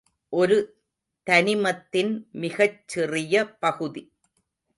[0.33, 0.55] ஒரு
[1.27, 2.27] தனிமத்தின்
[2.31, 4.03] மிகச் சிறிய பகுதி.